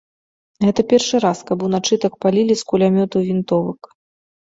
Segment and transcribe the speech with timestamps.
[0.65, 3.91] Гэта першы раз, каб уначы так палілі з кулямётаў і вінтовак.